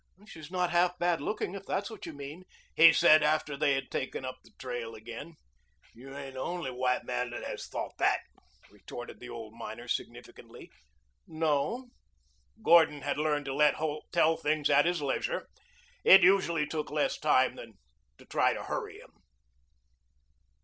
"She's 0.25 0.49
not 0.49 0.71
bad 0.97 1.21
looking 1.21 1.53
if 1.53 1.67
that's 1.67 1.91
what 1.91 2.07
you 2.07 2.13
mean," 2.13 2.43
he 2.75 2.91
said 2.91 3.21
after 3.21 3.55
they 3.55 3.75
had 3.75 3.91
taken 3.91 4.25
up 4.25 4.39
the 4.43 4.49
trail 4.57 4.95
again. 4.95 5.35
"You 5.93 6.17
ain't 6.17 6.33
the 6.33 6.39
only 6.39 6.71
white 6.71 7.05
man 7.05 7.29
that 7.29 7.43
has 7.43 7.67
thought 7.67 7.93
that," 7.99 8.21
retorted 8.71 9.19
the 9.19 9.29
old 9.29 9.53
miner 9.53 9.87
significantly. 9.87 10.71
"No?" 11.27 11.89
Gordon 12.63 13.03
had 13.03 13.19
learned 13.19 13.45
to 13.45 13.53
let 13.53 13.75
Holt 13.75 14.05
tell 14.11 14.37
things 14.37 14.71
at 14.71 14.85
his 14.87 15.03
leisure. 15.03 15.47
It 16.03 16.23
usually 16.23 16.65
took 16.65 16.89
less 16.89 17.19
time 17.19 17.55
than 17.55 17.75
to 18.17 18.25
try 18.25 18.53
to 18.53 18.63
hurry 18.63 18.97
him. 18.99 19.11